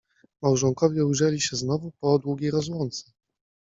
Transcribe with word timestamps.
Małżonkowie 0.41 1.05
ujrzeli 1.05 1.41
się 1.41 1.55
znowu 1.57 1.91
po 1.99 2.19
długiej 2.19 2.51
rozłące. 2.51 3.11